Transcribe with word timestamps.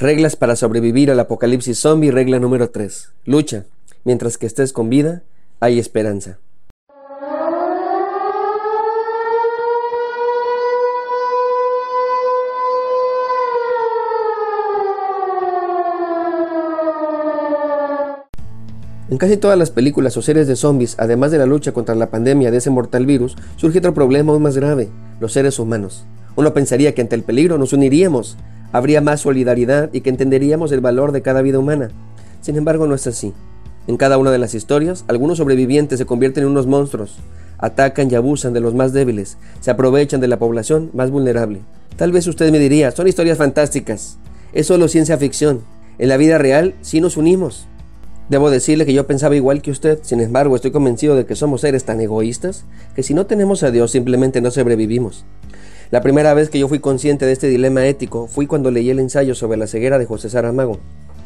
Reglas 0.00 0.36
para 0.36 0.54
sobrevivir 0.54 1.10
al 1.10 1.18
apocalipsis 1.18 1.76
zombie, 1.76 2.12
regla 2.12 2.38
número 2.38 2.70
3. 2.70 3.14
Lucha. 3.24 3.64
Mientras 4.04 4.38
que 4.38 4.46
estés 4.46 4.72
con 4.72 4.88
vida, 4.88 5.24
hay 5.58 5.80
esperanza. 5.80 6.38
En 19.10 19.18
casi 19.18 19.36
todas 19.36 19.58
las 19.58 19.72
películas 19.72 20.16
o 20.16 20.22
series 20.22 20.46
de 20.46 20.54
zombies, 20.54 20.94
además 21.00 21.32
de 21.32 21.38
la 21.38 21.46
lucha 21.46 21.72
contra 21.72 21.96
la 21.96 22.08
pandemia 22.08 22.52
de 22.52 22.58
ese 22.58 22.70
mortal 22.70 23.04
virus, 23.04 23.36
surge 23.56 23.80
otro 23.80 23.94
problema 23.94 24.32
aún 24.32 24.42
más 24.44 24.56
grave, 24.56 24.90
los 25.18 25.32
seres 25.32 25.58
humanos. 25.58 26.04
Uno 26.36 26.54
pensaría 26.54 26.94
que 26.94 27.00
ante 27.00 27.16
el 27.16 27.24
peligro 27.24 27.58
nos 27.58 27.72
uniríamos, 27.72 28.36
habría 28.72 29.00
más 29.00 29.20
solidaridad 29.20 29.90
y 29.92 30.00
que 30.00 30.10
entenderíamos 30.10 30.72
el 30.72 30.80
valor 30.80 31.12
de 31.12 31.22
cada 31.22 31.42
vida 31.42 31.58
humana. 31.58 31.90
Sin 32.40 32.56
embargo, 32.56 32.86
no 32.86 32.94
es 32.94 33.06
así. 33.06 33.32
En 33.86 33.96
cada 33.96 34.18
una 34.18 34.30
de 34.30 34.38
las 34.38 34.54
historias, 34.54 35.04
algunos 35.08 35.38
sobrevivientes 35.38 35.98
se 35.98 36.06
convierten 36.06 36.44
en 36.44 36.50
unos 36.50 36.66
monstruos, 36.66 37.16
atacan 37.56 38.10
y 38.10 38.14
abusan 38.14 38.52
de 38.52 38.60
los 38.60 38.74
más 38.74 38.92
débiles, 38.92 39.38
se 39.60 39.70
aprovechan 39.70 40.20
de 40.20 40.28
la 40.28 40.38
población 40.38 40.90
más 40.92 41.10
vulnerable. 41.10 41.60
Tal 41.96 42.12
vez 42.12 42.26
usted 42.26 42.52
me 42.52 42.58
diría, 42.58 42.90
son 42.90 43.08
historias 43.08 43.38
fantásticas, 43.38 44.18
es 44.52 44.66
solo 44.66 44.88
ciencia 44.88 45.16
ficción. 45.16 45.62
En 45.98 46.10
la 46.10 46.16
vida 46.16 46.38
real 46.38 46.74
sí 46.82 47.00
nos 47.00 47.16
unimos. 47.16 47.66
Debo 48.28 48.50
decirle 48.50 48.84
que 48.84 48.92
yo 48.92 49.06
pensaba 49.06 49.36
igual 49.36 49.62
que 49.62 49.70
usted, 49.70 50.00
sin 50.02 50.20
embargo 50.20 50.54
estoy 50.54 50.70
convencido 50.70 51.16
de 51.16 51.24
que 51.24 51.34
somos 51.34 51.62
seres 51.62 51.84
tan 51.84 52.00
egoístas 52.00 52.64
que 52.94 53.02
si 53.02 53.14
no 53.14 53.24
tenemos 53.24 53.62
a 53.62 53.70
Dios 53.70 53.90
simplemente 53.90 54.42
no 54.42 54.50
sobrevivimos. 54.50 55.24
La 55.90 56.02
primera 56.02 56.34
vez 56.34 56.50
que 56.50 56.58
yo 56.58 56.68
fui 56.68 56.80
consciente 56.80 57.24
de 57.24 57.32
este 57.32 57.48
dilema 57.48 57.86
ético 57.86 58.26
fui 58.26 58.46
cuando 58.46 58.70
leí 58.70 58.90
el 58.90 58.98
ensayo 58.98 59.34
sobre 59.34 59.56
la 59.56 59.66
ceguera 59.66 59.98
de 59.98 60.06
José 60.06 60.28
Saramago. 60.28 60.78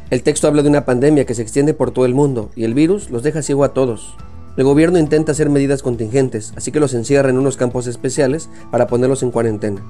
El 0.09 0.23
texto 0.23 0.47
habla 0.47 0.63
de 0.63 0.69
una 0.69 0.85
pandemia 0.85 1.25
que 1.25 1.35
se 1.35 1.41
extiende 1.41 1.73
por 1.73 1.91
todo 1.91 2.05
el 2.05 2.13
mundo 2.13 2.49
y 2.55 2.63
el 2.63 2.73
virus 2.73 3.09
los 3.09 3.23
deja 3.23 3.41
ciego 3.41 3.63
a 3.63 3.73
todos. 3.73 4.15
El 4.55 4.63
gobierno 4.63 4.99
intenta 4.99 5.33
hacer 5.33 5.49
medidas 5.49 5.81
contingentes, 5.81 6.53
así 6.55 6.71
que 6.71 6.79
los 6.79 6.93
encierra 6.93 7.29
en 7.29 7.37
unos 7.37 7.57
campos 7.57 7.87
especiales 7.87 8.49
para 8.71 8.87
ponerlos 8.87 9.23
en 9.23 9.31
cuarentena. 9.31 9.81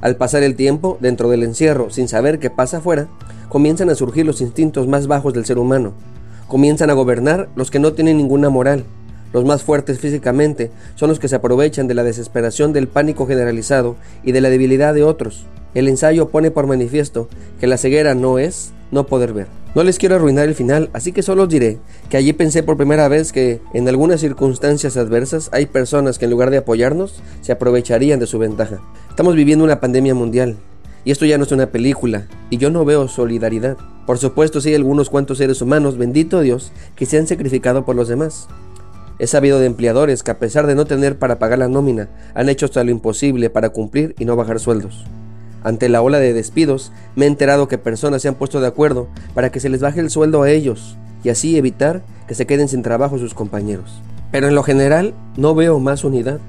Al 0.00 0.16
pasar 0.16 0.42
el 0.42 0.56
tiempo, 0.56 0.96
dentro 1.00 1.28
del 1.28 1.42
encierro, 1.42 1.90
sin 1.90 2.08
saber 2.08 2.38
qué 2.38 2.48
pasa 2.50 2.78
afuera, 2.78 3.08
comienzan 3.48 3.90
a 3.90 3.94
surgir 3.94 4.24
los 4.24 4.40
instintos 4.40 4.88
más 4.88 5.06
bajos 5.06 5.34
del 5.34 5.44
ser 5.44 5.58
humano, 5.58 5.94
Comienzan 6.48 6.90
a 6.90 6.94
gobernar 6.94 7.48
los 7.56 7.70
que 7.70 7.78
no 7.78 7.94
tienen 7.94 8.18
ninguna 8.18 8.50
moral. 8.50 8.84
Los 9.34 9.44
más 9.44 9.64
fuertes 9.64 9.98
físicamente 9.98 10.70
son 10.94 11.08
los 11.08 11.18
que 11.18 11.26
se 11.26 11.34
aprovechan 11.34 11.88
de 11.88 11.94
la 11.94 12.04
desesperación 12.04 12.72
del 12.72 12.86
pánico 12.86 13.26
generalizado 13.26 13.96
y 14.22 14.30
de 14.30 14.40
la 14.40 14.48
debilidad 14.48 14.94
de 14.94 15.02
otros. 15.02 15.44
El 15.74 15.88
ensayo 15.88 16.28
pone 16.28 16.52
por 16.52 16.68
manifiesto 16.68 17.28
que 17.58 17.66
la 17.66 17.76
ceguera 17.76 18.14
no 18.14 18.38
es 18.38 18.72
no 18.92 19.08
poder 19.08 19.32
ver. 19.32 19.48
No 19.74 19.82
les 19.82 19.98
quiero 19.98 20.14
arruinar 20.14 20.46
el 20.46 20.54
final, 20.54 20.88
así 20.92 21.10
que 21.10 21.24
solo 21.24 21.42
os 21.42 21.48
diré 21.48 21.78
que 22.08 22.16
allí 22.16 22.32
pensé 22.32 22.62
por 22.62 22.76
primera 22.76 23.08
vez 23.08 23.32
que 23.32 23.60
en 23.72 23.88
algunas 23.88 24.20
circunstancias 24.20 24.96
adversas 24.96 25.48
hay 25.50 25.66
personas 25.66 26.16
que 26.16 26.26
en 26.26 26.30
lugar 26.30 26.50
de 26.50 26.58
apoyarnos 26.58 27.20
se 27.40 27.50
aprovecharían 27.50 28.20
de 28.20 28.28
su 28.28 28.38
ventaja. 28.38 28.78
Estamos 29.10 29.34
viviendo 29.34 29.64
una 29.64 29.80
pandemia 29.80 30.14
mundial 30.14 30.58
y 31.04 31.10
esto 31.10 31.26
ya 31.26 31.38
no 31.38 31.44
es 31.44 31.52
una 31.52 31.66
película, 31.66 32.28
y 32.48 32.56
yo 32.56 32.70
no 32.70 32.84
veo 32.84 33.08
solidaridad. 33.08 33.76
Por 34.06 34.16
supuesto, 34.16 34.60
sí 34.60 34.70
hay 34.70 34.76
algunos 34.76 35.10
cuantos 35.10 35.38
seres 35.38 35.60
humanos, 35.60 35.98
bendito 35.98 36.40
Dios, 36.40 36.72
que 36.96 37.04
se 37.04 37.18
han 37.18 37.26
sacrificado 37.26 37.84
por 37.84 37.94
los 37.94 38.08
demás. 38.08 38.48
He 39.18 39.28
sabido 39.28 39.60
de 39.60 39.66
empleadores 39.66 40.22
que 40.22 40.32
a 40.32 40.38
pesar 40.38 40.66
de 40.66 40.74
no 40.74 40.86
tener 40.86 41.18
para 41.18 41.38
pagar 41.38 41.60
la 41.60 41.68
nómina, 41.68 42.08
han 42.34 42.48
hecho 42.48 42.66
hasta 42.66 42.82
lo 42.82 42.90
imposible 42.90 43.48
para 43.48 43.70
cumplir 43.70 44.14
y 44.18 44.24
no 44.24 44.34
bajar 44.34 44.58
sueldos. 44.58 45.04
Ante 45.62 45.88
la 45.88 46.02
ola 46.02 46.18
de 46.18 46.32
despidos, 46.32 46.92
me 47.14 47.24
he 47.24 47.28
enterado 47.28 47.68
que 47.68 47.78
personas 47.78 48.22
se 48.22 48.28
han 48.28 48.34
puesto 48.34 48.60
de 48.60 48.66
acuerdo 48.66 49.08
para 49.32 49.50
que 49.50 49.60
se 49.60 49.68
les 49.68 49.80
baje 49.80 50.00
el 50.00 50.10
sueldo 50.10 50.42
a 50.42 50.50
ellos 50.50 50.96
y 51.22 51.28
así 51.28 51.56
evitar 51.56 52.02
que 52.26 52.34
se 52.34 52.46
queden 52.46 52.68
sin 52.68 52.82
trabajo 52.82 53.18
sus 53.18 53.34
compañeros. 53.34 54.02
Pero 54.32 54.48
en 54.48 54.54
lo 54.56 54.64
general 54.64 55.14
no 55.36 55.54
veo 55.54 55.78
más 55.78 56.02
unidad. 56.02 56.40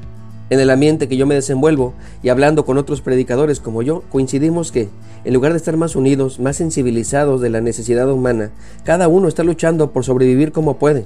En 0.50 0.60
el 0.60 0.70
ambiente 0.70 1.08
que 1.08 1.18
yo 1.18 1.26
me 1.26 1.36
desenvuelvo 1.36 1.94
y 2.24 2.30
hablando 2.30 2.66
con 2.66 2.78
otros 2.78 3.02
predicadores 3.02 3.60
como 3.60 3.84
yo, 3.84 4.04
coincidimos 4.12 4.72
que, 4.72 4.90
en 5.24 5.34
lugar 5.34 5.54
de 5.54 5.58
estar 5.58 5.78
más 5.78 5.96
unidos, 5.96 6.40
más 6.40 6.58
sensibilizados 6.58 7.42
de 7.42 7.50
la 7.50 7.62
necesidad 7.62 8.12
humana, 8.12 8.52
cada 8.84 9.08
uno 9.08 9.28
está 9.28 9.44
luchando 9.44 9.92
por 9.92 10.04
sobrevivir 10.04 10.52
como 10.52 10.78
puede. 10.78 11.06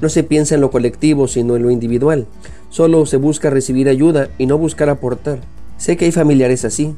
No 0.00 0.08
se 0.08 0.22
piensa 0.22 0.54
en 0.54 0.60
lo 0.60 0.70
colectivo, 0.70 1.28
sino 1.28 1.56
en 1.56 1.62
lo 1.62 1.70
individual. 1.70 2.26
Solo 2.70 3.06
se 3.06 3.16
busca 3.16 3.50
recibir 3.50 3.88
ayuda 3.88 4.28
y 4.38 4.46
no 4.46 4.58
buscar 4.58 4.88
aportar. 4.88 5.40
Sé 5.76 5.96
que 5.96 6.04
hay 6.04 6.12
familiares 6.12 6.64
así, 6.64 6.94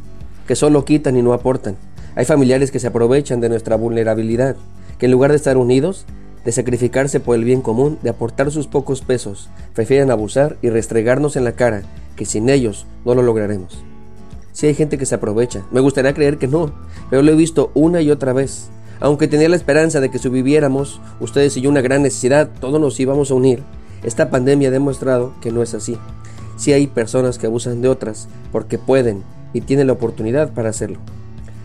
que 0.47 0.57
solo 0.57 0.85
quitan 0.85 1.17
y 1.17 1.23
no 1.23 1.33
aportan. 1.33 1.77
Hay 2.17 2.25
familiares 2.25 2.71
que 2.71 2.81
se 2.81 2.89
aprovechan 2.89 3.41
de 3.41 3.49
nuestra 3.49 3.77
vulnerabilidad, 3.77 4.57
que 4.99 5.07
en 5.07 5.13
lugar 5.13 5.31
de 5.31 5.37
estar 5.37 5.57
unidos, 5.57 6.07
de 6.45 6.53
sacrificarse 6.53 7.21
por 7.21 7.37
el 7.37 7.45
bien 7.45 7.63
común, 7.63 7.99
de 8.03 8.11
aportar 8.11 8.51
sus 8.51 8.67
pocos 8.67 9.03
pesos, 9.03 9.49
prefieren 9.75 10.11
abusar 10.11 10.57
y 10.63 10.71
restregarnos 10.71 11.37
en 11.37 11.45
la 11.45 11.53
cara 11.53 11.83
que 12.17 12.25
sin 12.25 12.49
ellos 12.49 12.87
no 13.05 13.15
lo 13.15 13.23
lograremos. 13.23 13.83
Si 14.53 14.67
hay 14.67 14.75
gente 14.75 14.99
que 14.99 15.07
se 15.07 15.15
aprovecha, 15.15 15.65
me 15.71 15.81
gustaría 15.81 16.13
creer 16.13 16.39
que 16.39 16.49
no, 16.49 16.73
pero 17.09 17.23
lo 17.23 17.33
he 17.33 17.37
visto 17.37 17.71
una 17.75 18.03
y 18.03 18.11
otra 18.11 18.33
vez. 18.33 18.69
Aunque 19.01 19.29
tenía 19.29 19.49
la 19.49 19.57
esperanza 19.57 20.01
de 20.01 20.11
que 20.11 20.19
si 20.19 20.29
viviéramos, 20.29 21.01
ustedes 21.21 21.57
y 21.57 21.63
yo, 21.63 21.71
una 21.71 21.81
gran 21.81 22.03
necesidad, 22.03 22.51
todos 22.61 22.81
nos 22.81 23.01
íbamos 23.01 23.31
a 23.31 23.35
unir, 23.35 23.63
esta 24.05 24.31
pandemia 24.31 24.69
ha 24.69 24.73
demostrado 24.73 25.33
que 25.41 25.51
no 25.51 25.63
es 25.63 25.75
así. 25.75 25.99
Si 26.57 26.73
hay 26.73 26.87
personas 26.87 27.39
que 27.39 27.47
abusan 27.47 27.81
de 27.81 27.89
otras 27.89 28.29
porque 28.53 28.79
pueden 28.79 29.25
y 29.55 29.63
tienen 29.63 29.87
la 29.87 29.95
oportunidad 29.95 30.53
para 30.53 30.71
hacerlo. 30.71 30.99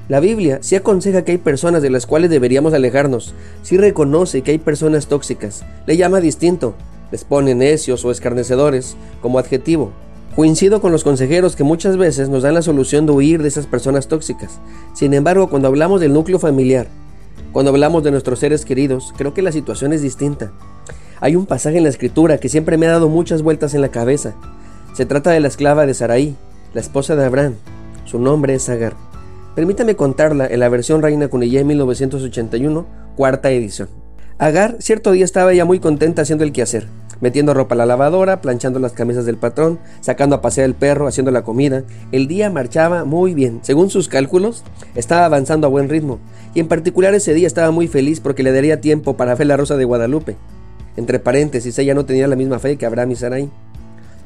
La 0.07 0.19
Biblia 0.19 0.59
sí 0.61 0.75
aconseja 0.75 1.23
que 1.23 1.31
hay 1.33 1.37
personas 1.37 1.81
de 1.81 1.89
las 1.89 2.05
cuales 2.05 2.29
deberíamos 2.29 2.73
alejarnos, 2.73 3.33
sí 3.63 3.77
reconoce 3.77 4.41
que 4.41 4.51
hay 4.51 4.59
personas 4.59 5.07
tóxicas, 5.07 5.65
le 5.87 5.97
llama 5.97 6.21
distinto, 6.21 6.75
les 7.11 7.23
pone 7.23 7.55
necios 7.55 8.05
o 8.05 8.11
escarnecedores 8.11 8.95
como 9.21 9.39
adjetivo. 9.39 9.91
Coincido 10.35 10.81
con 10.81 10.91
los 10.91 11.03
consejeros 11.03 11.55
que 11.55 11.63
muchas 11.63 11.97
veces 11.97 12.29
nos 12.29 12.43
dan 12.43 12.53
la 12.53 12.61
solución 12.61 13.05
de 13.05 13.13
huir 13.13 13.41
de 13.41 13.47
esas 13.47 13.67
personas 13.67 14.07
tóxicas. 14.07 14.59
Sin 14.93 15.13
embargo, 15.13 15.49
cuando 15.49 15.69
hablamos 15.69 16.01
del 16.01 16.13
núcleo 16.13 16.39
familiar, 16.39 16.87
cuando 17.51 17.71
hablamos 17.71 18.03
de 18.03 18.11
nuestros 18.11 18.39
seres 18.39 18.65
queridos, 18.65 19.13
creo 19.17 19.33
que 19.33 19.41
la 19.41 19.51
situación 19.51 19.93
es 19.93 20.01
distinta. 20.01 20.51
Hay 21.21 21.35
un 21.35 21.45
pasaje 21.45 21.77
en 21.77 21.83
la 21.83 21.89
escritura 21.89 22.37
que 22.37 22.49
siempre 22.49 22.77
me 22.77 22.87
ha 22.87 22.91
dado 22.91 23.09
muchas 23.09 23.41
vueltas 23.41 23.73
en 23.73 23.81
la 23.81 23.89
cabeza. 23.89 24.35
Se 24.93 25.05
trata 25.05 25.31
de 25.31 25.39
la 25.39 25.47
esclava 25.47 25.85
de 25.85 25.93
Sarai, 25.93 26.35
la 26.73 26.81
esposa 26.81 27.15
de 27.15 27.25
Abraham. 27.25 27.55
Su 28.03 28.19
nombre 28.19 28.55
es 28.55 28.67
Agar. 28.69 28.93
Permítame 29.55 29.95
contarla 29.95 30.47
en 30.47 30.59
la 30.59 30.67
versión 30.67 31.01
Reina 31.01 31.29
Cunillé 31.29 31.63
1981, 31.63 32.85
cuarta 33.15 33.51
edición. 33.51 33.87
Agar 34.37 34.75
cierto 34.79 35.13
día 35.13 35.23
estaba 35.23 35.53
ya 35.53 35.63
muy 35.63 35.79
contenta 35.79 36.23
haciendo 36.23 36.43
el 36.43 36.51
quehacer, 36.51 36.87
metiendo 37.21 37.53
ropa 37.53 37.75
a 37.75 37.77
la 37.77 37.85
lavadora, 37.85 38.41
planchando 38.41 38.79
las 38.79 38.93
camisas 38.93 39.25
del 39.25 39.37
patrón, 39.37 39.79
sacando 40.01 40.35
a 40.35 40.41
pasear 40.41 40.65
el 40.65 40.75
perro, 40.75 41.07
haciendo 41.07 41.31
la 41.31 41.43
comida. 41.43 41.83
El 42.11 42.27
día 42.27 42.49
marchaba 42.49 43.05
muy 43.05 43.33
bien. 43.33 43.59
Según 43.61 43.89
sus 43.89 44.07
cálculos, 44.07 44.63
estaba 44.95 45.25
avanzando 45.25 45.67
a 45.67 45.69
buen 45.69 45.89
ritmo, 45.89 46.19
y 46.53 46.59
en 46.59 46.67
particular 46.67 47.13
ese 47.13 47.33
día 47.33 47.47
estaba 47.47 47.71
muy 47.71 47.87
feliz 47.87 48.19
porque 48.19 48.43
le 48.43 48.51
daría 48.51 48.81
tiempo 48.81 49.17
para 49.17 49.35
ver 49.35 49.47
la 49.47 49.57
rosa 49.57 49.77
de 49.77 49.85
Guadalupe. 49.85 50.37
Entre 50.97 51.19
paréntesis, 51.19 51.77
ella 51.77 51.93
no 51.93 52.05
tenía 52.05 52.27
la 52.27 52.35
misma 52.35 52.59
fe 52.59 52.77
que 52.77 52.85
Abraham 52.85 53.11
y 53.11 53.15
Sarai. 53.15 53.49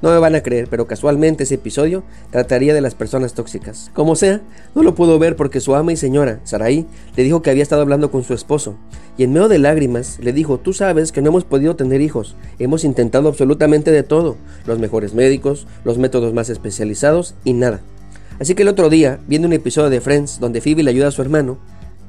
No 0.01 0.11
me 0.11 0.17
van 0.17 0.35
a 0.35 0.41
creer, 0.41 0.67
pero 0.69 0.87
casualmente 0.87 1.43
ese 1.43 1.55
episodio 1.55 2.03
trataría 2.31 2.73
de 2.73 2.79
las 2.79 2.95
personas 2.95 3.33
tóxicas. 3.33 3.91
Como 3.93 4.15
sea, 4.15 4.41
no 4.73 4.83
lo 4.83 4.95
pudo 4.95 5.19
ver 5.19 5.35
porque 5.35 5.59
su 5.59 5.75
ama 5.75 5.91
y 5.91 5.97
señora, 5.97 6.39
Saraí, 6.45 6.85
le 7.17 7.23
dijo 7.23 7.41
que 7.41 7.49
había 7.49 7.63
estado 7.63 7.81
hablando 7.81 8.09
con 8.09 8.23
su 8.23 8.33
esposo. 8.33 8.75
Y 9.17 9.23
en 9.23 9.33
medio 9.33 9.49
de 9.49 9.59
lágrimas 9.59 10.17
le 10.21 10.31
dijo, 10.31 10.57
tú 10.57 10.71
sabes 10.71 11.11
que 11.11 11.21
no 11.21 11.29
hemos 11.29 11.43
podido 11.43 11.75
tener 11.75 11.99
hijos. 11.99 12.35
Hemos 12.59 12.85
intentado 12.85 13.27
absolutamente 13.27 13.91
de 13.91 14.03
todo. 14.03 14.37
Los 14.65 14.79
mejores 14.79 15.13
médicos, 15.13 15.67
los 15.83 15.97
métodos 15.97 16.33
más 16.33 16.49
especializados 16.49 17.35
y 17.43 17.51
nada. 17.51 17.81
Así 18.39 18.55
que 18.55 18.61
el 18.61 18.69
otro 18.69 18.89
día, 18.89 19.19
viendo 19.27 19.49
un 19.49 19.53
episodio 19.53 19.89
de 19.89 19.99
Friends 19.99 20.39
donde 20.39 20.61
Phoebe 20.61 20.83
le 20.83 20.91
ayuda 20.91 21.09
a 21.09 21.11
su 21.11 21.21
hermano, 21.21 21.57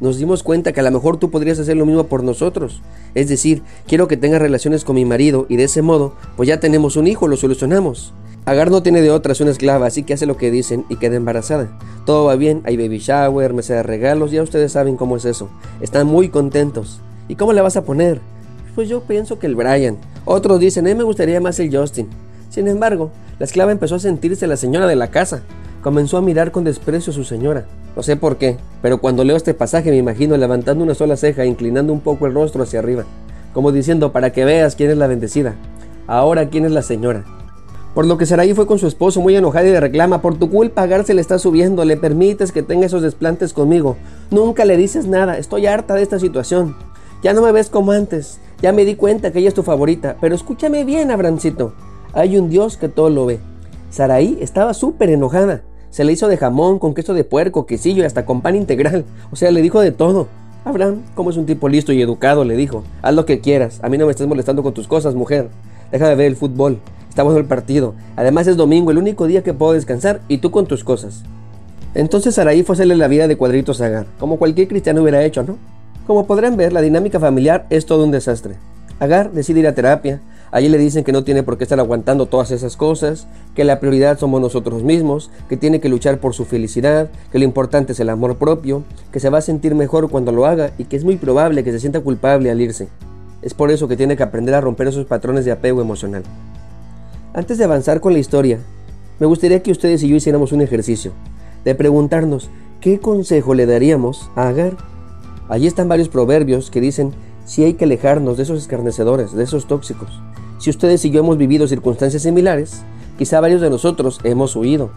nos 0.00 0.18
dimos 0.18 0.42
cuenta 0.42 0.72
que 0.72 0.80
a 0.80 0.82
lo 0.82 0.90
mejor 0.90 1.18
tú 1.18 1.30
podrías 1.30 1.58
hacer 1.58 1.76
lo 1.76 1.86
mismo 1.86 2.04
por 2.04 2.24
nosotros. 2.24 2.80
Es 3.14 3.28
decir, 3.28 3.62
quiero 3.86 4.08
que 4.08 4.16
tengas 4.16 4.40
relaciones 4.40 4.84
con 4.84 4.96
mi 4.96 5.04
marido 5.04 5.46
y 5.48 5.56
de 5.56 5.64
ese 5.64 5.82
modo, 5.82 6.14
pues 6.36 6.48
ya 6.48 6.60
tenemos 6.60 6.96
un 6.96 7.06
hijo, 7.06 7.28
lo 7.28 7.36
solucionamos. 7.36 8.14
Agar 8.46 8.70
no 8.70 8.82
tiene 8.82 9.02
de 9.02 9.10
otra, 9.10 9.32
es 9.32 9.40
una 9.40 9.50
esclava, 9.50 9.86
así 9.86 10.02
que 10.02 10.14
hace 10.14 10.26
lo 10.26 10.36
que 10.36 10.50
dicen 10.50 10.86
y 10.88 10.96
queda 10.96 11.16
embarazada. 11.16 11.78
Todo 12.06 12.24
va 12.24 12.36
bien, 12.36 12.62
hay 12.64 12.76
baby 12.76 12.98
shower, 12.98 13.52
mesa 13.52 13.74
de 13.74 13.82
regalos, 13.82 14.30
ya 14.30 14.42
ustedes 14.42 14.72
saben 14.72 14.96
cómo 14.96 15.16
es 15.16 15.26
eso. 15.26 15.50
Están 15.80 16.06
muy 16.06 16.30
contentos. 16.30 17.00
¿Y 17.28 17.36
cómo 17.36 17.52
le 17.52 17.60
vas 17.60 17.76
a 17.76 17.84
poner? 17.84 18.20
Pues 18.74 18.88
yo 18.88 19.02
pienso 19.02 19.38
que 19.38 19.46
el 19.46 19.54
Brian. 19.54 19.98
Otros 20.24 20.58
dicen, 20.58 20.84
mí 20.84 20.94
me 20.94 21.04
gustaría 21.04 21.40
más 21.40 21.60
el 21.60 21.76
Justin. 21.76 22.08
Sin 22.48 22.66
embargo, 22.66 23.10
la 23.38 23.44
esclava 23.44 23.72
empezó 23.72 23.96
a 23.96 24.00
sentirse 24.00 24.46
la 24.46 24.56
señora 24.56 24.86
de 24.86 24.96
la 24.96 25.10
casa. 25.10 25.42
Comenzó 25.82 26.18
a 26.18 26.22
mirar 26.22 26.52
con 26.52 26.64
desprecio 26.64 27.10
a 27.10 27.14
su 27.14 27.24
señora. 27.24 27.64
No 27.96 28.02
sé 28.02 28.16
por 28.16 28.36
qué, 28.36 28.58
pero 28.82 28.98
cuando 28.98 29.24
leo 29.24 29.36
este 29.36 29.54
pasaje 29.54 29.90
me 29.90 29.96
imagino 29.96 30.36
levantando 30.36 30.84
una 30.84 30.94
sola 30.94 31.16
ceja 31.16 31.44
e 31.44 31.46
inclinando 31.46 31.92
un 31.92 32.00
poco 32.00 32.26
el 32.26 32.34
rostro 32.34 32.62
hacia 32.62 32.80
arriba, 32.80 33.04
como 33.54 33.72
diciendo 33.72 34.12
para 34.12 34.30
que 34.30 34.44
veas 34.44 34.76
quién 34.76 34.90
es 34.90 34.98
la 34.98 35.06
bendecida. 35.06 35.54
Ahora 36.06 36.50
quién 36.50 36.66
es 36.66 36.72
la 36.72 36.82
señora. 36.82 37.24
Por 37.94 38.06
lo 38.06 38.18
que 38.18 38.26
Saraí 38.26 38.54
fue 38.54 38.66
con 38.66 38.78
su 38.78 38.86
esposo 38.86 39.20
muy 39.20 39.34
enojada 39.34 39.66
y 39.66 39.72
le 39.72 39.80
reclama, 39.80 40.22
por 40.22 40.38
tu 40.38 40.50
culpa 40.50 40.82
Agar 40.82 41.04
se 41.04 41.14
le 41.14 41.20
está 41.20 41.38
subiendo, 41.38 41.84
le 41.84 41.96
permites 41.96 42.52
que 42.52 42.62
tenga 42.62 42.86
esos 42.86 43.02
desplantes 43.02 43.52
conmigo. 43.52 43.96
Nunca 44.30 44.64
le 44.64 44.76
dices 44.76 45.06
nada, 45.06 45.38
estoy 45.38 45.66
harta 45.66 45.94
de 45.94 46.02
esta 46.02 46.18
situación. 46.18 46.76
Ya 47.22 47.32
no 47.32 47.42
me 47.42 47.52
ves 47.52 47.70
como 47.70 47.92
antes, 47.92 48.38
ya 48.62 48.72
me 48.72 48.84
di 48.84 48.94
cuenta 48.94 49.32
que 49.32 49.40
ella 49.40 49.48
es 49.48 49.54
tu 49.54 49.62
favorita, 49.62 50.16
pero 50.20 50.34
escúchame 50.34 50.84
bien, 50.84 51.10
Abrancito. 51.10 51.72
Hay 52.12 52.36
un 52.36 52.48
Dios 52.48 52.76
que 52.76 52.88
todo 52.88 53.10
lo 53.10 53.26
ve. 53.26 53.40
Saraí 53.90 54.38
estaba 54.40 54.72
súper 54.72 55.10
enojada. 55.10 55.62
Se 55.90 56.04
le 56.04 56.12
hizo 56.12 56.28
de 56.28 56.36
jamón, 56.36 56.78
con 56.78 56.94
queso 56.94 57.14
de 57.14 57.24
puerco, 57.24 57.66
quesillo 57.66 58.02
y 58.02 58.06
hasta 58.06 58.24
con 58.24 58.42
pan 58.42 58.54
integral. 58.54 59.04
O 59.32 59.36
sea, 59.36 59.50
le 59.50 59.60
dijo 59.60 59.80
de 59.80 59.90
todo. 59.90 60.28
Abraham, 60.64 61.02
como 61.14 61.30
es 61.30 61.36
un 61.36 61.46
tipo 61.46 61.68
listo 61.68 61.92
y 61.92 62.02
educado, 62.02 62.44
le 62.44 62.54
dijo, 62.54 62.84
haz 63.02 63.14
lo 63.14 63.24
que 63.24 63.40
quieras, 63.40 63.80
a 63.82 63.88
mí 63.88 63.96
no 63.96 64.04
me 64.04 64.12
estés 64.12 64.26
molestando 64.26 64.62
con 64.62 64.74
tus 64.74 64.86
cosas, 64.86 65.14
mujer. 65.14 65.48
Deja 65.90 66.08
de 66.08 66.14
ver 66.14 66.26
el 66.26 66.36
fútbol, 66.36 66.78
está 67.08 67.22
bueno 67.22 67.40
el 67.40 67.46
partido. 67.46 67.94
Además 68.14 68.46
es 68.46 68.56
domingo, 68.56 68.90
el 68.90 68.98
único 68.98 69.26
día 69.26 69.42
que 69.42 69.54
puedo 69.54 69.72
descansar, 69.72 70.20
y 70.28 70.38
tú 70.38 70.50
con 70.50 70.66
tus 70.66 70.84
cosas. 70.84 71.22
Entonces 71.94 72.34
Saraí 72.34 72.62
fue 72.62 72.74
a 72.74 72.76
hacerle 72.76 72.94
la 72.96 73.08
vida 73.08 73.26
de 73.26 73.36
cuadritos 73.36 73.80
a 73.80 73.86
Agar, 73.86 74.06
como 74.18 74.38
cualquier 74.38 74.68
cristiano 74.68 75.00
hubiera 75.02 75.24
hecho, 75.24 75.42
¿no? 75.42 75.56
Como 76.06 76.26
podrán 76.26 76.56
ver, 76.56 76.72
la 76.72 76.82
dinámica 76.82 77.18
familiar 77.18 77.66
es 77.70 77.86
todo 77.86 78.04
un 78.04 78.10
desastre. 78.10 78.54
Agar 79.00 79.32
decide 79.32 79.60
ir 79.60 79.66
a 79.66 79.74
terapia, 79.74 80.20
Allí 80.52 80.68
le 80.68 80.78
dicen 80.78 81.04
que 81.04 81.12
no 81.12 81.22
tiene 81.22 81.44
por 81.44 81.58
qué 81.58 81.64
estar 81.64 81.78
aguantando 81.78 82.26
todas 82.26 82.50
esas 82.50 82.76
cosas, 82.76 83.28
que 83.54 83.62
la 83.62 83.78
prioridad 83.78 84.18
somos 84.18 84.40
nosotros 84.40 84.82
mismos, 84.82 85.30
que 85.48 85.56
tiene 85.56 85.80
que 85.80 85.88
luchar 85.88 86.18
por 86.18 86.34
su 86.34 86.44
felicidad, 86.44 87.08
que 87.30 87.38
lo 87.38 87.44
importante 87.44 87.92
es 87.92 88.00
el 88.00 88.08
amor 88.08 88.36
propio, 88.36 88.82
que 89.12 89.20
se 89.20 89.30
va 89.30 89.38
a 89.38 89.42
sentir 89.42 89.76
mejor 89.76 90.10
cuando 90.10 90.32
lo 90.32 90.46
haga 90.46 90.72
y 90.76 90.84
que 90.84 90.96
es 90.96 91.04
muy 91.04 91.16
probable 91.16 91.62
que 91.62 91.70
se 91.70 91.78
sienta 91.78 92.00
culpable 92.00 92.50
al 92.50 92.60
irse. 92.60 92.88
Es 93.42 93.54
por 93.54 93.70
eso 93.70 93.86
que 93.86 93.96
tiene 93.96 94.16
que 94.16 94.24
aprender 94.24 94.54
a 94.54 94.60
romper 94.60 94.88
esos 94.88 95.06
patrones 95.06 95.44
de 95.44 95.52
apego 95.52 95.80
emocional. 95.80 96.24
Antes 97.32 97.58
de 97.58 97.64
avanzar 97.64 98.00
con 98.00 98.12
la 98.12 98.18
historia, 98.18 98.58
me 99.20 99.26
gustaría 99.26 99.62
que 99.62 99.70
ustedes 99.70 100.02
y 100.02 100.08
yo 100.08 100.16
hiciéramos 100.16 100.50
un 100.50 100.62
ejercicio 100.62 101.12
de 101.64 101.74
preguntarnos 101.74 102.50
qué 102.80 102.98
consejo 102.98 103.54
le 103.54 103.66
daríamos 103.66 104.30
a 104.34 104.48
Agar. 104.48 104.76
Allí 105.48 105.66
están 105.66 105.88
varios 105.88 106.08
proverbios 106.08 106.70
que 106.70 106.80
dicen 106.80 107.12
si 107.44 107.62
hay 107.62 107.74
que 107.74 107.84
alejarnos 107.84 108.36
de 108.36 108.42
esos 108.42 108.60
escarnecedores, 108.60 109.32
de 109.32 109.44
esos 109.44 109.66
tóxicos. 109.66 110.20
Si 110.60 110.68
ustedes 110.68 111.02
y 111.06 111.10
yo 111.10 111.20
hemos 111.20 111.38
vivido 111.38 111.66
circunstancias 111.66 112.22
similares, 112.22 112.82
quizá 113.16 113.40
varios 113.40 113.62
de 113.62 113.70
nosotros 113.70 114.20
hemos 114.24 114.54
huido, 114.54 114.90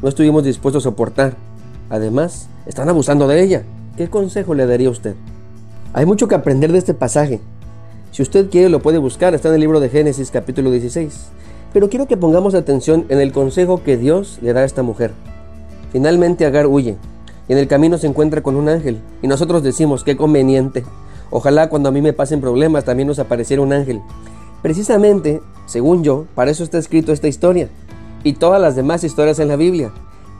no 0.00 0.08
estuvimos 0.08 0.44
dispuestos 0.44 0.82
a 0.82 0.88
soportar. 0.88 1.36
Además, 1.90 2.48
están 2.64 2.88
abusando 2.88 3.28
de 3.28 3.42
ella. 3.42 3.64
¿Qué 3.98 4.08
consejo 4.08 4.54
le 4.54 4.64
daría 4.64 4.88
a 4.88 4.92
usted? 4.92 5.14
Hay 5.92 6.06
mucho 6.06 6.26
que 6.26 6.36
aprender 6.36 6.72
de 6.72 6.78
este 6.78 6.94
pasaje. 6.94 7.38
Si 8.12 8.22
usted 8.22 8.48
quiere 8.48 8.70
lo 8.70 8.80
puede 8.80 8.96
buscar, 8.96 9.34
está 9.34 9.48
en 9.48 9.56
el 9.56 9.60
libro 9.60 9.78
de 9.78 9.90
Génesis 9.90 10.30
capítulo 10.30 10.70
16. 10.70 11.26
Pero 11.74 11.90
quiero 11.90 12.08
que 12.08 12.16
pongamos 12.16 12.54
atención 12.54 13.04
en 13.10 13.20
el 13.20 13.32
consejo 13.32 13.82
que 13.82 13.98
Dios 13.98 14.38
le 14.40 14.54
da 14.54 14.60
a 14.60 14.64
esta 14.64 14.82
mujer. 14.82 15.12
Finalmente 15.92 16.46
Agar 16.46 16.66
huye 16.66 16.96
y 17.46 17.52
en 17.52 17.58
el 17.58 17.68
camino 17.68 17.98
se 17.98 18.06
encuentra 18.06 18.42
con 18.42 18.56
un 18.56 18.70
ángel 18.70 19.02
y 19.20 19.28
nosotros 19.28 19.62
decimos, 19.62 20.02
qué 20.02 20.16
conveniente. 20.16 20.82
Ojalá 21.30 21.68
cuando 21.68 21.90
a 21.90 21.92
mí 21.92 22.00
me 22.00 22.14
pasen 22.14 22.40
problemas 22.40 22.86
también 22.86 23.06
nos 23.06 23.18
apareciera 23.18 23.62
un 23.62 23.74
ángel 23.74 24.00
Precisamente, 24.62 25.40
según 25.66 26.02
yo, 26.02 26.26
para 26.34 26.50
eso 26.50 26.64
está 26.64 26.78
escrito 26.78 27.12
esta 27.12 27.28
historia 27.28 27.68
y 28.22 28.34
todas 28.34 28.60
las 28.60 28.76
demás 28.76 29.04
historias 29.04 29.38
en 29.38 29.48
la 29.48 29.56
Biblia, 29.56 29.92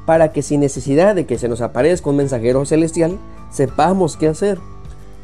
para 0.06 0.32
que 0.32 0.42
sin 0.42 0.60
necesidad 0.60 1.14
de 1.14 1.24
que 1.24 1.38
se 1.38 1.48
nos 1.48 1.60
aparezca 1.60 2.10
un 2.10 2.16
mensajero 2.16 2.64
celestial, 2.64 3.18
sepamos 3.50 4.16
qué 4.16 4.28
hacer. 4.28 4.58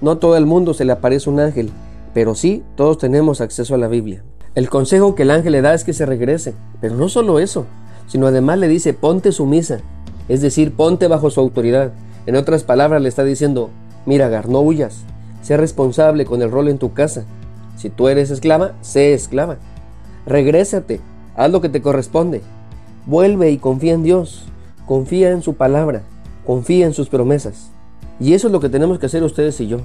No 0.00 0.18
todo 0.18 0.36
el 0.36 0.46
mundo 0.46 0.74
se 0.74 0.84
le 0.84 0.92
aparece 0.92 1.28
un 1.28 1.40
ángel, 1.40 1.70
pero 2.14 2.34
sí 2.34 2.62
todos 2.76 2.98
tenemos 2.98 3.40
acceso 3.40 3.74
a 3.74 3.78
la 3.78 3.88
Biblia. 3.88 4.22
El 4.54 4.70
consejo 4.70 5.14
que 5.14 5.24
el 5.24 5.30
ángel 5.30 5.52
le 5.52 5.60
da 5.60 5.74
es 5.74 5.84
que 5.84 5.92
se 5.92 6.06
regrese, 6.06 6.54
pero 6.80 6.94
no 6.94 7.08
solo 7.10 7.38
eso, 7.38 7.66
sino 8.06 8.26
además 8.26 8.58
le 8.58 8.68
dice 8.68 8.94
ponte 8.94 9.32
sumisa, 9.32 9.80
es 10.28 10.40
decir, 10.40 10.74
ponte 10.74 11.08
bajo 11.08 11.30
su 11.30 11.40
autoridad. 11.40 11.92
En 12.24 12.36
otras 12.36 12.64
palabras 12.64 13.02
le 13.02 13.08
está 13.08 13.22
diciendo, 13.22 13.70
mira 14.06 14.28
Gar, 14.28 14.48
no 14.48 14.60
huyas, 14.60 15.00
sé 15.42 15.56
responsable 15.56 16.24
con 16.24 16.40
el 16.40 16.50
rol 16.50 16.68
en 16.68 16.78
tu 16.78 16.94
casa, 16.94 17.24
si 17.76 17.90
tú 17.90 18.08
eres 18.08 18.30
esclava, 18.30 18.72
sé 18.80 19.12
esclava. 19.12 19.58
Regrésate, 20.26 21.00
haz 21.36 21.50
lo 21.50 21.60
que 21.60 21.68
te 21.68 21.82
corresponde. 21.82 22.42
Vuelve 23.06 23.50
y 23.50 23.58
confía 23.58 23.92
en 23.92 24.02
Dios. 24.02 24.44
Confía 24.86 25.30
en 25.30 25.42
su 25.42 25.54
palabra. 25.54 26.02
Confía 26.44 26.86
en 26.86 26.94
sus 26.94 27.08
promesas. 27.08 27.70
Y 28.18 28.32
eso 28.32 28.48
es 28.48 28.52
lo 28.52 28.60
que 28.60 28.68
tenemos 28.68 28.98
que 28.98 29.06
hacer 29.06 29.22
ustedes 29.22 29.60
y 29.60 29.68
yo. 29.68 29.78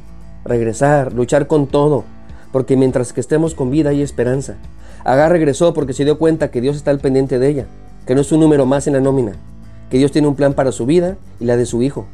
Regresar, 0.46 1.14
luchar 1.14 1.48
con 1.48 1.68
todo. 1.68 2.04
Porque 2.52 2.78
mientras 2.78 3.14
que 3.14 3.22
estemos 3.22 3.54
con 3.54 3.70
vida 3.70 3.90
hay 3.92 4.02
esperanza. 4.02 4.56
Agar 5.04 5.32
regresó 5.32 5.74
porque 5.74 5.94
se 5.94 6.06
dio 6.06 6.18
cuenta 6.18 6.50
que 6.50 6.62
Dios 6.62 6.76
está 6.76 6.92
al 6.92 7.00
pendiente 7.00 7.40
de 7.40 7.50
ella. 7.50 7.66
Que 8.06 8.16
no 8.16 8.22
es 8.22 8.32
un 8.32 8.40
número 8.40 8.66
más 8.66 8.88
en 8.88 8.94
la 8.94 9.02
nómina. 9.02 9.34
Que 9.90 9.98
Dios 9.98 10.12
tiene 10.12 10.28
un 10.28 10.36
plan 10.36 10.54
para 10.54 10.72
su 10.72 10.86
vida 10.86 11.18
y 11.40 11.46
la 11.46 11.58
de 11.58 11.66
su 11.66 11.84
hijo. 11.84 12.06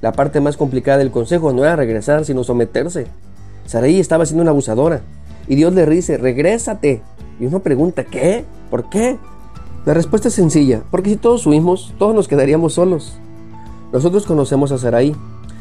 La 0.00 0.12
parte 0.12 0.40
más 0.40 0.56
complicada 0.56 0.98
del 0.98 1.10
consejo 1.10 1.52
no 1.52 1.64
era 1.64 1.76
regresar, 1.76 2.24
sino 2.24 2.44
someterse. 2.44 3.06
Saraí 3.68 4.00
estaba 4.00 4.24
siendo 4.24 4.40
una 4.40 4.52
abusadora. 4.52 5.02
Y 5.46 5.54
Dios 5.54 5.74
le 5.74 5.84
dice, 5.84 6.16
regrésate. 6.16 7.02
Y 7.38 7.44
uno 7.44 7.60
pregunta, 7.60 8.02
¿qué? 8.02 8.46
¿Por 8.70 8.88
qué? 8.88 9.18
La 9.84 9.92
respuesta 9.92 10.28
es 10.28 10.34
sencilla, 10.34 10.80
porque 10.90 11.10
si 11.10 11.16
todos 11.16 11.46
huimos, 11.46 11.92
todos 11.98 12.14
nos 12.14 12.28
quedaríamos 12.28 12.72
solos. 12.72 13.18
Nosotros 13.92 14.24
conocemos 14.24 14.72
a 14.72 14.78
Saraí. 14.78 15.14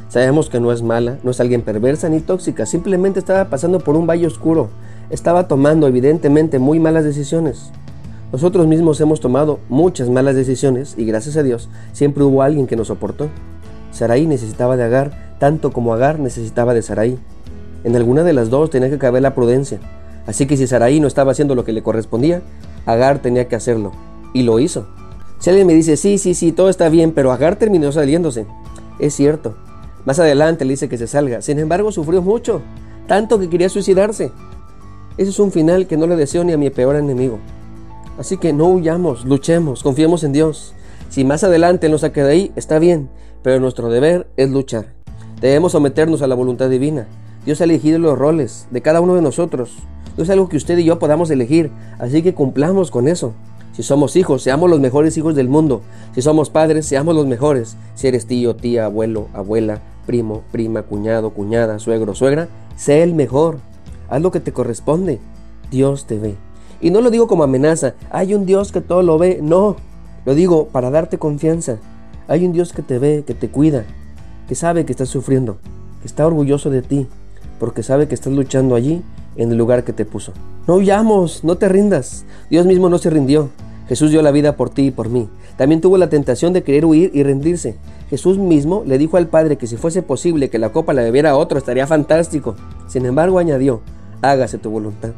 Sabemos 0.08 0.50
que 0.50 0.62
no 0.62 0.72
es 0.72 0.84
mala, 0.84 1.20
no 1.22 1.32
es 1.32 1.42
alguien 1.42 1.64
perversa 1.64 2.08
ni 2.08 2.22
tóxica, 2.22 2.66
simplemente 2.66 3.20
estaba 3.20 3.50
pasando 3.50 3.82
por 3.82 3.98
un 3.98 4.08
valle 4.08 4.26
oscuro. 4.26 4.70
Estaba 5.10 5.50
tomando 5.50 5.86
evidentemente 5.86 6.60
muy 6.60 6.80
malas 6.80 7.04
decisiones. 7.04 7.72
Nosotros 8.32 8.68
mismos 8.68 9.02
hemos 9.02 9.20
tomado 9.20 9.60
muchas 9.68 10.10
malas 10.10 10.36
decisiones 10.36 10.96
y 10.98 11.04
gracias 11.04 11.36
a 11.36 11.44
Dios 11.44 11.68
siempre 11.92 12.24
hubo 12.24 12.42
alguien 12.42 12.68
que 12.68 12.78
nos 12.78 12.88
soportó. 12.88 13.28
Saraí 13.92 14.28
necesitaba 14.28 14.78
de 14.78 14.86
Agar 14.86 15.36
tanto 15.40 15.74
como 15.74 15.94
Agar 15.94 16.20
necesitaba 16.20 16.74
de 16.74 16.82
Saraí. 16.82 17.20
En 17.84 17.96
alguna 17.96 18.24
de 18.24 18.34
las 18.34 18.50
dos 18.50 18.70
tenía 18.70 18.90
que 18.90 18.98
caber 18.98 19.22
la 19.22 19.36
prudencia. 19.36 19.80
Así 20.26 20.46
que 20.46 20.58
si 20.58 20.68
Saraí 20.68 21.00
no 21.00 21.08
estaba 21.08 21.32
haciendo 21.32 21.56
lo 21.56 21.64
que 21.64 21.74
le 21.74 21.84
correspondía, 21.84 22.42
Agar 22.86 23.20
tenía 23.22 23.48
que 23.48 23.56
hacerlo. 23.56 23.92
Y 24.34 24.44
lo 24.44 24.60
hizo. 24.60 24.88
Si 25.40 25.50
alguien 25.50 25.68
me 25.68 25.74
dice, 25.74 25.98
sí, 25.98 26.18
sí, 26.18 26.34
sí, 26.34 26.52
todo 26.52 26.70
está 26.70 26.90
bien, 26.90 27.12
pero 27.12 27.32
Agar 27.32 27.58
terminó 27.58 27.92
saliéndose. 27.92 28.46
Es 29.00 29.14
cierto. 29.14 29.56
Más 30.06 30.20
adelante 30.20 30.66
le 30.66 30.72
dice 30.72 30.90
que 30.90 30.98
se 30.98 31.08
salga. 31.08 31.42
Sin 31.42 31.60
embargo, 31.60 31.92
sufrió 31.92 32.22
mucho. 32.22 32.62
Tanto 33.08 33.40
que 33.40 33.50
quería 33.50 33.70
suicidarse. 33.70 34.32
Ese 35.18 35.30
es 35.32 35.40
un 35.40 35.52
final 35.52 35.88
que 35.88 35.98
no 35.98 36.08
le 36.08 36.16
deseo 36.16 36.44
ni 36.44 36.54
a 36.54 36.58
mi 36.58 36.70
peor 36.70 36.96
enemigo. 36.96 37.40
Así 38.18 38.38
que 38.38 38.54
no 38.54 38.68
huyamos, 38.68 39.26
luchemos, 39.26 39.84
confiemos 39.84 40.24
en 40.24 40.34
Dios. 40.34 40.74
Si 41.10 41.24
más 41.24 41.44
adelante 41.44 41.88
nos 41.90 42.02
saca 42.02 42.24
de 42.24 42.32
ahí, 42.32 42.52
está 42.56 42.80
bien, 42.80 43.10
pero 43.44 43.60
nuestro 43.60 43.90
deber 43.90 44.28
es 44.38 44.50
luchar. 44.50 44.94
Debemos 45.40 45.72
someternos 45.74 46.22
a 46.22 46.28
la 46.28 46.36
voluntad 46.36 46.70
divina. 46.70 47.08
Dios 47.48 47.62
ha 47.62 47.64
elegido 47.64 47.98
los 47.98 48.18
roles 48.18 48.68
de 48.72 48.82
cada 48.82 49.00
uno 49.00 49.16
de 49.16 49.22
nosotros. 49.22 49.78
No 50.18 50.24
es 50.26 50.30
algo 50.30 50.50
que 50.50 50.58
usted 50.58 50.78
y 50.80 50.84
yo 50.84 51.00
podamos 51.00 51.30
elegir, 51.30 51.72
así 51.98 52.22
que 52.22 52.34
cumplamos 52.34 52.92
con 52.92 53.08
eso. 53.08 53.32
Si 53.72 53.84
somos 53.84 54.18
hijos, 54.18 54.42
seamos 54.42 54.70
los 54.70 54.82
mejores 54.82 55.16
hijos 55.18 55.34
del 55.34 55.48
mundo. 55.48 55.82
Si 56.14 56.22
somos 56.22 56.50
padres, 56.50 56.86
seamos 56.88 57.16
los 57.16 57.26
mejores. 57.26 57.78
Si 57.96 58.06
eres 58.06 58.26
tío, 58.26 58.58
tía, 58.58 58.84
abuelo, 58.84 59.30
abuela, 59.34 59.80
primo, 60.06 60.44
prima, 60.52 60.82
cuñado, 60.82 61.30
cuñada, 61.30 61.80
suegro, 61.80 62.16
suegra, 62.16 62.50
sé 62.76 63.02
el 63.02 63.14
mejor. 63.14 63.60
Haz 64.10 64.22
lo 64.22 64.32
que 64.32 64.42
te 64.42 64.52
corresponde. 64.52 65.22
Dios 65.72 66.06
te 66.06 66.20
ve. 66.20 66.36
Y 66.82 66.90
no 66.92 67.00
lo 67.00 67.12
digo 67.12 67.28
como 67.28 67.44
amenaza. 67.44 67.94
Hay 68.10 68.34
un 68.34 68.46
Dios 68.46 68.74
que 68.74 68.82
todo 68.82 69.04
lo 69.04 69.18
ve. 69.18 69.40
No. 69.42 69.78
Lo 70.26 70.36
digo 70.36 70.68
para 70.68 70.90
darte 70.92 71.18
confianza. 71.18 71.78
Hay 72.28 72.46
un 72.46 72.52
Dios 72.52 72.74
que 72.74 72.82
te 72.82 73.00
ve, 73.00 73.24
que 73.26 73.34
te 73.34 73.50
cuida, 73.50 73.86
que 74.50 74.56
sabe 74.56 74.84
que 74.84 74.92
estás 74.92 75.08
sufriendo, 75.08 75.60
que 76.02 76.08
está 76.08 76.28
orgulloso 76.28 76.70
de 76.70 76.82
ti, 76.82 77.08
porque 77.60 77.84
sabe 77.84 78.08
que 78.08 78.16
estás 78.16 78.34
luchando 78.34 78.76
allí 78.76 79.02
en 79.36 79.52
el 79.52 79.58
lugar 79.58 79.84
que 79.84 79.94
te 79.94 80.06
puso. 80.06 80.34
No 80.68 80.76
huyamos, 80.76 81.44
no 81.44 81.58
te 81.58 81.70
rindas. 81.70 82.26
Dios 82.50 82.66
mismo 82.66 82.90
no 82.90 82.98
se 82.98 83.10
rindió. 83.10 83.50
Jesús 83.88 84.12
dio 84.12 84.22
la 84.22 84.32
vida 84.32 84.56
por 84.58 84.70
ti 84.70 84.88
y 84.88 84.92
por 84.92 85.10
mí. 85.10 85.30
También 85.56 85.82
tuvo 85.82 85.98
la 85.98 86.10
tentación 86.10 86.54
de 86.54 86.64
querer 86.64 86.86
huir 86.86 87.12
y 87.14 87.24
rendirse. 87.24 87.78
Jesús 88.10 88.38
mismo 88.38 88.84
le 88.86 88.98
dijo 88.98 89.18
al 89.18 89.28
Padre 89.28 89.58
que 89.58 89.68
si 89.68 89.78
fuese 89.78 90.02
posible 90.02 90.50
que 90.50 90.60
la 90.60 90.72
copa 90.72 90.94
la 90.94 91.02
bebiera 91.04 91.38
otro, 91.38 91.58
estaría 91.58 91.88
fantástico. 91.88 92.56
Sin 92.88 93.06
embargo, 93.06 93.40
añadió, 93.40 93.82
hágase 94.22 94.58
tu 94.58 94.70
voluntad. 94.70 95.12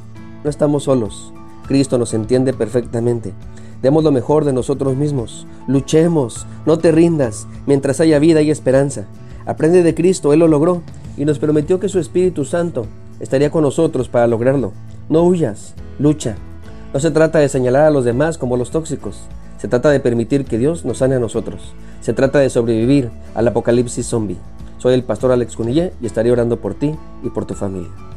No 0.43 0.49
estamos 0.49 0.83
solos. 0.83 1.33
Cristo 1.67 1.97
nos 1.97 2.13
entiende 2.13 2.53
perfectamente. 2.53 3.33
Demos 3.81 4.03
lo 4.03 4.11
mejor 4.11 4.45
de 4.45 4.53
nosotros 4.53 4.95
mismos. 4.95 5.47
Luchemos, 5.67 6.45
no 6.65 6.79
te 6.79 6.91
rindas. 6.91 7.47
Mientras 7.65 7.99
haya 7.99 8.19
vida 8.19 8.41
y 8.41 8.51
esperanza. 8.51 9.05
Aprende 9.45 9.83
de 9.83 9.95
Cristo, 9.95 10.33
Él 10.33 10.39
lo 10.39 10.47
logró 10.47 10.83
y 11.19 11.25
nos 11.25 11.37
prometió 11.37 11.79
que 11.79 11.89
su 11.89 11.99
Espíritu 11.99 12.45
Santo 12.45 12.87
estaría 13.19 13.51
con 13.51 13.61
nosotros 13.61 14.09
para 14.09 14.25
lograrlo. 14.25 14.71
No 15.07 15.23
huyas, 15.23 15.75
lucha. 15.99 16.35
No 16.93 16.99
se 16.99 17.11
trata 17.11 17.37
de 17.37 17.49
señalar 17.49 17.85
a 17.85 17.91
los 17.91 18.05
demás 18.05 18.39
como 18.39 18.57
los 18.57 18.71
tóxicos, 18.71 19.21
se 19.59 19.67
trata 19.67 19.89
de 19.89 19.99
permitir 19.99 20.45
que 20.45 20.57
Dios 20.57 20.85
nos 20.85 20.99
sane 20.99 21.15
a 21.15 21.19
nosotros. 21.19 21.73
Se 21.99 22.13
trata 22.13 22.39
de 22.39 22.49
sobrevivir 22.49 23.11
al 23.35 23.45
apocalipsis 23.49 24.05
zombie. 24.05 24.37
Soy 24.77 24.93
el 24.93 25.03
pastor 25.03 25.33
Alex 25.33 25.57
Cunillé 25.57 25.91
y 26.01 26.05
estaré 26.05 26.31
orando 26.31 26.61
por 26.61 26.75
ti 26.75 26.95
y 27.23 27.29
por 27.29 27.45
tu 27.45 27.55
familia. 27.55 28.08